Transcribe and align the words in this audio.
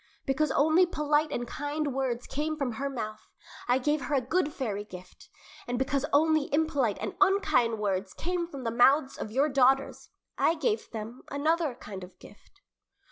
Because 0.25 0.49
only 0.53 0.87
polite 0.87 1.31
and 1.31 1.47
kind 1.47 1.93
words 1.93 2.25
came 2.25 2.57
from 2.57 2.71
her 2.71 2.89
mouth, 2.89 3.27
I 3.67 3.77
gave 3.77 4.05
her 4.05 4.15
a 4.15 4.19
good 4.19 4.51
fairy 4.51 4.83
gift, 4.83 5.29
and 5.67 5.77
because 5.77 6.07
only 6.11 6.51
impolite 6.51 6.97
and 6.99 7.13
unkind 7.21 7.77
words 7.77 8.15
came 8.15 8.47
from 8.47 8.63
the 8.63 8.71
mouths 8.71 9.19
of 9.19 9.29
your 9.29 9.47
daughters, 9.47 10.09
I 10.39 10.55
gave 10.55 10.89
them 10.89 11.21
another 11.29 11.75
kind 11.75 12.03
of 12.03 12.17
gift." 12.17 12.61